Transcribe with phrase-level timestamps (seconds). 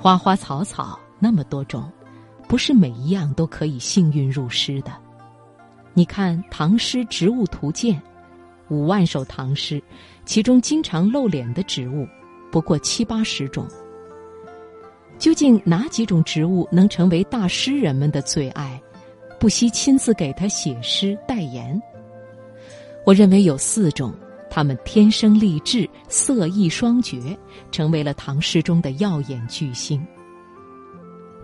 [0.00, 1.90] 花花草草那么多种，
[2.46, 4.92] 不是每一样都可以幸运入诗的。
[5.92, 7.96] 你看《唐诗植物图鉴》，
[8.68, 9.82] 五万首唐诗，
[10.24, 12.06] 其中经常露脸的植物
[12.52, 13.66] 不过七八十种。
[15.18, 18.80] 究竟哪几种植物能成为大诗人们的最爱，
[19.40, 21.82] 不惜亲自给他写诗代言？
[23.04, 24.14] 我认为有四种，
[24.50, 27.36] 他们天生丽质，色艺双绝，
[27.70, 30.04] 成为了唐诗中的耀眼巨星。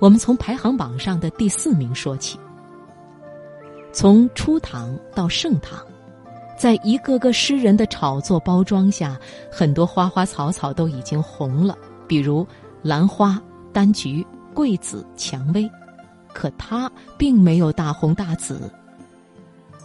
[0.00, 2.38] 我们从排行榜上的第四名说起。
[3.92, 5.78] 从初唐到盛唐，
[6.58, 9.16] 在一个个诗人的炒作包装下，
[9.52, 12.46] 很多花花草草都已经红了，比如
[12.82, 13.40] 兰花、
[13.72, 15.70] 丹菊、桂子、蔷薇，
[16.32, 18.68] 可它并没有大红大紫。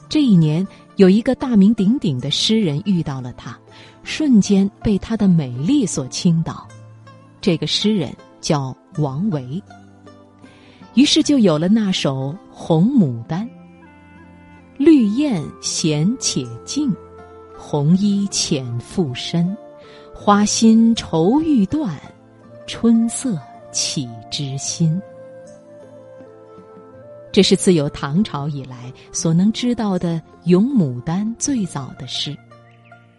[0.10, 0.68] 这一年，
[1.00, 3.58] 有一个大名鼎鼎的诗人遇到了他，
[4.04, 6.68] 瞬间被她的美丽所倾倒。
[7.40, 9.64] 这个诗人叫王维，
[10.96, 13.48] 于是就有了那首《红牡丹》。
[14.78, 16.94] 绿艳闲且静，
[17.58, 19.56] 红衣浅复深。
[20.14, 21.98] 花心愁欲断，
[22.68, 23.40] 春色
[23.72, 25.02] 起知心。
[27.32, 32.36] 这是自有唐朝以来所能知道的咏牡丹最早的诗。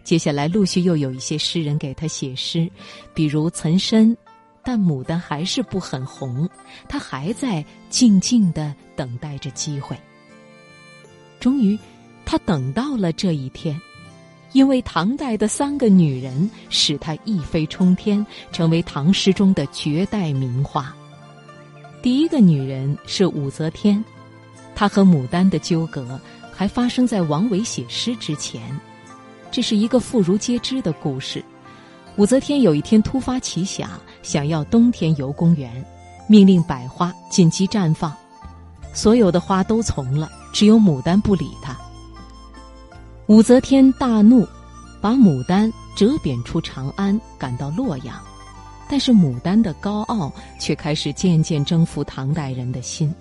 [0.03, 2.69] 接下来陆续又有一些诗人给他写诗，
[3.13, 4.17] 比如岑参，
[4.63, 6.49] 但牡丹还是不很红，
[6.89, 9.97] 他还在静静的等待着机会。
[11.39, 11.77] 终于，
[12.25, 13.79] 他等到了这一天，
[14.51, 20.93] 因为唐代的三个女人使他一飞冲天，成为唐诗中的绝代名花。
[22.01, 24.03] 第一个女人是武则天，
[24.73, 26.19] 她和牡丹的纠葛
[26.51, 28.61] 还发生在王维写诗之前，
[29.51, 31.43] 这是一个妇孺皆知的故事。
[32.17, 33.91] 武则天有一天突发奇想，
[34.23, 35.85] 想要冬天游公园，
[36.27, 38.11] 命令百花紧急绽放，
[38.93, 40.29] 所有的花都从了。
[40.51, 41.77] 只有牡丹不理他。
[43.27, 44.45] 武则天大怒，
[44.99, 48.19] 把牡丹折贬出长安，赶到洛阳。
[48.91, 50.29] 但是牡丹的高傲
[50.59, 53.15] 却开始渐渐征服唐代人的心。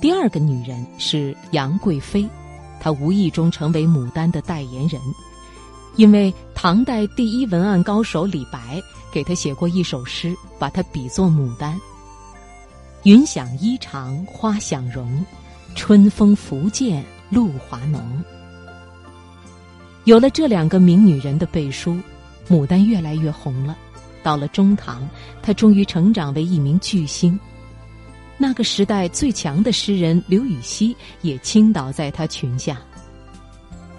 [0.00, 2.28] 第二个女人是杨贵妃，
[2.80, 5.00] 她无意中成为牡丹的代言人，
[5.94, 8.82] 因为唐代第一文案高手李白
[9.12, 11.80] 给她写过一首诗，把她比作牡丹
[13.04, 15.24] ：“云想衣裳花想容。”
[15.76, 18.00] 春风拂槛露华浓。
[20.04, 21.96] 有了这两个名女人的背书，
[22.48, 23.76] 牡丹越来越红了。
[24.26, 25.08] 到了中唐，
[25.40, 27.38] 他终于成长为一名巨星。
[28.36, 32.76] 那个时代最强的诗人刘禹锡也倾倒在他裙下。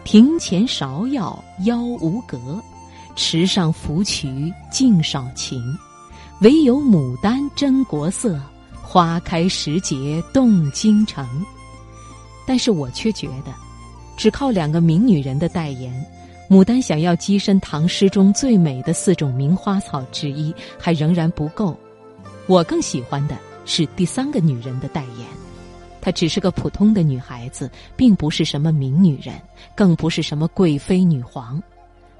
[0.04, 2.62] 庭前芍药腰无格，
[3.16, 5.64] 池上芙蕖净少情。
[6.42, 8.38] 唯有牡丹真国色，
[8.84, 11.26] 花开时节动京城。
[12.46, 13.54] 但是我却觉得，
[14.18, 16.06] 只靠两个名女人的代言，
[16.50, 21.78] 牡丹想要跻身唐诗中最美的四种名花草之一，还仍然不够。
[22.46, 25.28] 我更喜欢的是第三个女人的代言，
[26.00, 29.36] 她只是个普通的女孩子，并不是什么名女人，
[29.76, 31.62] 更不是什么贵妃女皇，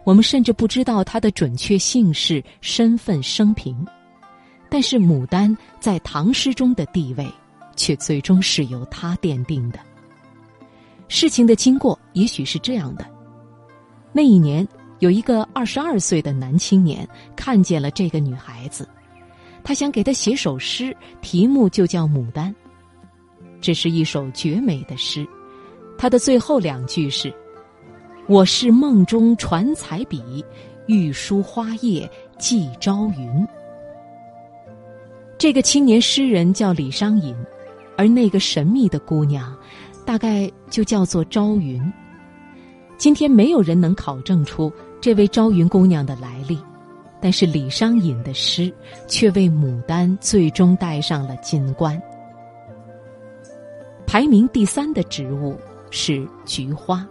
[0.04, 3.88] 我们甚至不知道她的准确姓氏、身份、生平。
[4.70, 7.26] 但是牡丹在唐诗中的地位，
[7.78, 9.80] 却最终是由她奠定的。
[11.08, 13.08] 事情的经过也许是这样的：
[14.12, 14.68] 那一年，
[15.00, 18.88] 有一个二十二岁的男青年看见了这个女孩子，
[19.64, 22.50] 他想给她写首诗，题目就叫《牡丹》。
[23.62, 25.28] 这是一首绝美的诗，
[25.98, 27.34] 它的最后两句是
[28.28, 30.44] ：“我是梦中传彩笔，
[30.88, 33.48] 欲书花叶寄朝云。”
[35.38, 37.36] 这个青年诗人叫李商隐，
[37.96, 39.56] 而那个神秘的姑娘。
[40.06, 41.84] 大概就叫做朝云。
[42.98, 46.58] 今天没有人能考证出这位朝云姑娘的来历，
[47.22, 48.74] 但是李商隐的诗
[49.08, 52.02] 却为牡丹最终戴上了金冠。
[54.08, 55.56] 排名第三的植物
[55.92, 57.08] 是菊花。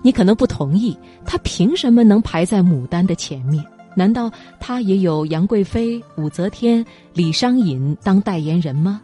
[0.00, 3.64] 你可能不同意，它凭什么能排在牡丹的前面？
[3.96, 9.02] 难道它也有杨贵妃、武则天、李商隐当代言人吗？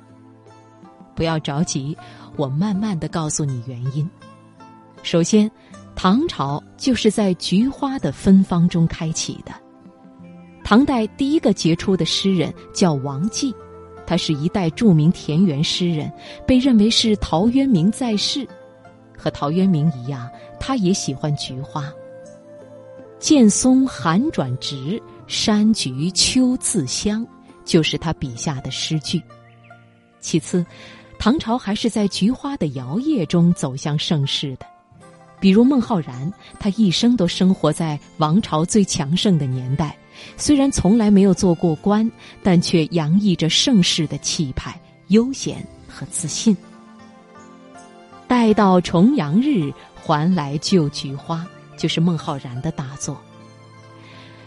[1.16, 1.96] 不要着急。
[2.36, 4.08] 我慢慢的告诉你原因。
[5.04, 5.48] 首先，
[5.94, 9.52] 唐朝就是在菊花的芬芳中开启的。
[10.64, 13.54] 唐代第一个杰出的诗人叫王继，
[14.06, 16.10] 他是一代著名田园诗人，
[16.46, 18.48] 被认为是陶渊明在世。
[19.16, 20.28] 和陶渊明一样，
[20.58, 21.92] 他也喜欢菊花。
[23.18, 27.24] 见松寒转直，山菊秋自香。
[27.66, 29.22] 就是他笔下的诗句。
[30.20, 30.64] 其次，
[31.18, 34.66] 唐朝还是在菊花的摇曳中走向盛世的。
[35.44, 39.94] 比如孟浩然，他一生都生活在王朝最强盛的年代，
[40.38, 42.10] 虽然从来没有做过官，
[42.42, 46.56] 但却洋溢着盛世的气派、悠闲和自信。
[48.26, 51.46] 待到重阳日，还来就菊花，
[51.76, 53.20] 就是孟浩然的大作。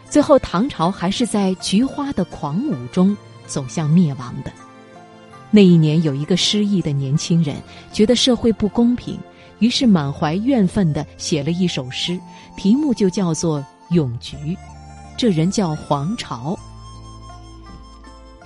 [0.09, 3.15] 最后，唐朝还是在菊花的狂舞中
[3.45, 4.51] 走向灭亡的。
[5.51, 7.55] 那一年，有一个失意的年轻人，
[7.93, 9.15] 觉得社会不公平。
[9.59, 12.19] 于是满怀怨愤的写了一首诗，
[12.55, 13.59] 题目就叫做
[13.89, 14.35] 《咏菊》。
[15.17, 16.57] 这人叫黄巢。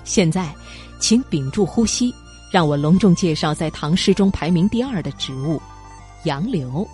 [0.03, 0.53] 现在，
[0.99, 2.13] 请屏住呼吸，
[2.51, 5.61] 让我隆重介绍在唐诗中排名第二的植物——
[6.23, 6.87] 杨柳。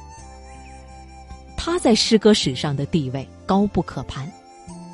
[1.55, 4.31] 他在诗歌史上的地位高不可攀，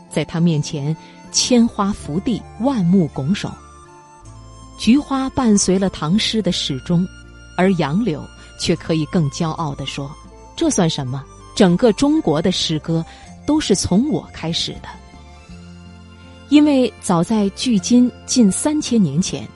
[0.10, 0.96] 在他面前，
[1.31, 3.52] 千花伏地，万木拱手。
[4.80, 7.08] 菊花伴随了唐诗的始终，
[7.56, 8.22] 而杨柳。
[8.59, 10.11] 却可以更骄傲地说
[10.55, 11.23] ：“这算什么？
[11.55, 13.05] 整个中国的诗歌
[13.45, 14.89] 都是从我开始的。
[16.50, 19.44] 因为早在距今近三千年前，《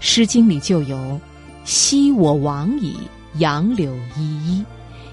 [0.00, 1.20] 诗经》里就有
[1.64, 2.96] ‘昔我往矣，
[3.34, 4.64] 杨柳依依；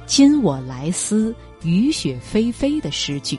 [0.05, 3.37] 今我来思，雨雪霏霏’的诗句。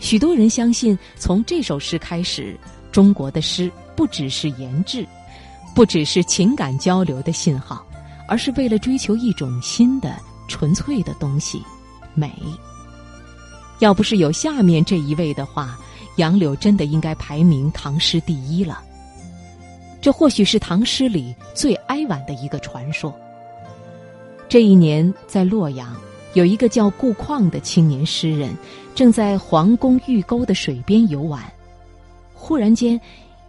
[0.00, 2.58] 许多人相信，从这首诗开始，
[2.90, 5.06] 中国的诗不只是言志，
[5.76, 7.86] 不只是情感交流的信号。”
[8.32, 10.18] 而是为了追求一种新的、
[10.48, 11.62] 纯粹的东西——
[12.16, 12.32] 美。
[13.80, 15.78] 要不是有下面这一位的话，
[16.16, 18.82] 杨柳真的应该排名唐诗第一了。
[20.00, 23.14] 这或许是唐诗里最哀婉的一个传说。
[24.48, 25.94] 这一年，在洛阳，
[26.32, 28.56] 有一个叫顾况的青年诗人，
[28.94, 31.44] 正在皇宫御沟的水边游玩，
[32.32, 32.98] 忽然间，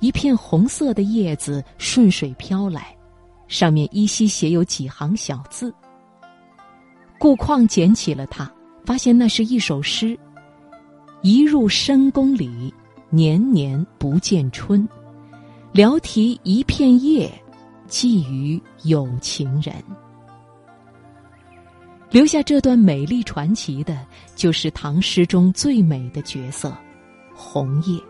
[0.02, 2.93] 一片红色的叶子顺水飘来。
[3.54, 5.72] 上面依稀写有几行小字。
[7.20, 8.52] 顾况捡起了它，
[8.84, 10.18] 发现那是一首诗
[11.22, 12.74] ：“一入深宫里，
[13.12, 14.90] 年年不见春。
[15.72, 17.32] 聊题一片叶，
[17.86, 19.72] 寄予有情人。”
[22.10, 24.04] 留下这段美丽传奇的，
[24.36, 26.76] 就是唐诗中最美的角色——
[27.36, 28.02] 红叶。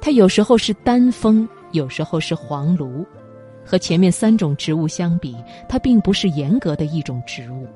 [0.00, 3.04] 它有时候是丹枫，有时候是黄芦。
[3.64, 5.36] 和前面三种植物相比，
[5.68, 7.66] 它并不是严格的一种植物，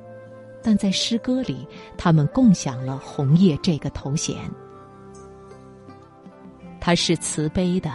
[0.62, 4.36] 但在诗歌里，它们共享了“红叶”这个头衔。
[6.80, 7.90] 它是慈悲的，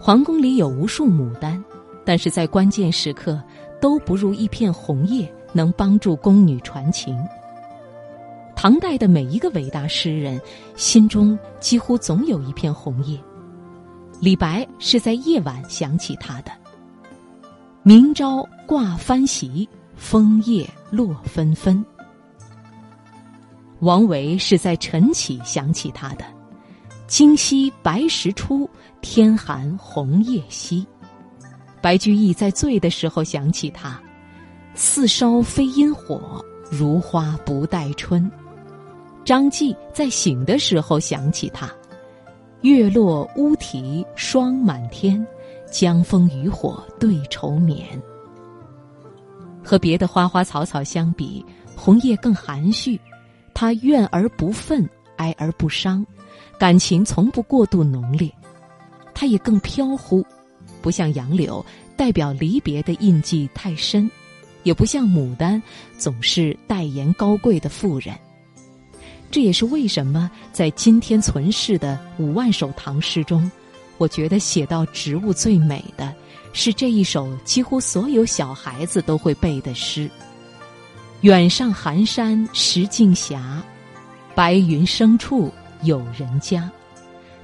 [0.00, 1.62] 皇宫里有无数牡丹，
[2.04, 3.42] 但是在关键时刻，
[3.80, 7.16] 都不如一片红叶能帮助宫女传情。
[8.54, 10.40] 唐代的每一个伟大诗人，
[10.76, 13.18] 心中几乎总有一片红叶。
[14.18, 16.50] 李白是在夜晚想起他的。
[17.88, 21.86] 明朝挂帆席，枫叶落纷纷。
[23.78, 26.24] 王维是在晨起想起他的，
[27.06, 28.68] 今夕白石出，
[29.00, 30.84] 天寒红叶稀。
[31.80, 34.02] 白居易在醉的时候想起他，
[34.74, 38.28] 似烧非因火，如花不待春。
[39.24, 41.70] 张继在醒的时候想起他，
[42.62, 45.24] 月落乌啼霜满天。
[45.78, 47.86] 江枫渔火对愁眠。
[49.62, 51.44] 和别的花花草草相比，
[51.76, 52.98] 红叶更含蓄，
[53.52, 56.06] 它怨而不愤，哀而不伤，
[56.58, 58.32] 感情从不过度浓烈。
[59.12, 60.24] 它也更飘忽，
[60.80, 61.62] 不像杨柳
[61.94, 64.10] 代表离别的印记太深，
[64.62, 65.62] 也不像牡丹
[65.98, 68.16] 总是代言高贵的妇人。
[69.30, 73.50] 这也是为什么在今天存世的五万首唐诗中。
[73.98, 76.14] 我觉得写到植物最美的，
[76.52, 80.10] 是这一首几乎所有小孩子都会背的诗
[81.22, 83.38] ：“远上寒山石径斜，
[84.34, 86.70] 白云生处有人家。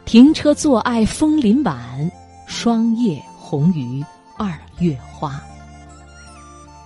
[0.05, 2.11] 停车坐爱枫林晚，
[2.47, 4.05] 霜叶红于
[4.37, 5.41] 二月花。”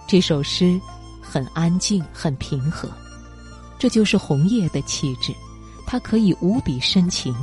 [0.06, 0.80] 这首诗
[1.20, 2.88] 很安静，很平和，
[3.78, 5.34] 这就是红叶的气质，
[5.86, 7.34] 它可以无比深情。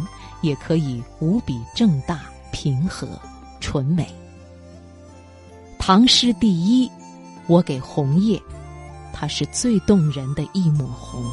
[0.43, 2.21] 也可以无比正大、
[2.51, 3.07] 平和、
[3.59, 4.07] 纯美。
[5.79, 6.89] 唐诗第一，
[7.47, 8.39] 我给红叶，
[9.11, 11.23] 它是最动人的一抹红。